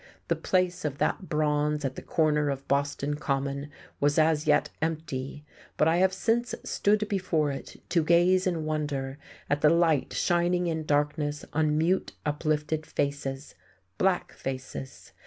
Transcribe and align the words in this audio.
The 0.29 0.35
place 0.35 0.83
of 0.83 0.97
that 0.97 1.29
bronze 1.29 1.85
at 1.85 1.93
the 1.93 2.01
corner 2.01 2.49
of 2.49 2.67
Boston 2.67 3.17
Common 3.17 3.69
was 3.99 4.17
as 4.17 4.47
yet 4.47 4.71
empty, 4.81 5.45
but 5.77 5.87
I 5.87 5.97
have 5.97 6.11
since 6.11 6.55
stood 6.63 7.07
before 7.07 7.51
it 7.51 7.79
to 7.89 8.03
gaze 8.03 8.47
in 8.47 8.65
wonder 8.65 9.19
at 9.47 9.61
the 9.61 9.69
light 9.69 10.13
shining 10.13 10.65
in 10.65 10.85
darkness 10.87 11.45
on 11.53 11.77
mute, 11.77 12.13
uplifted 12.25 12.87
faces, 12.87 13.53
black 13.99 14.33
faces! 14.33 15.11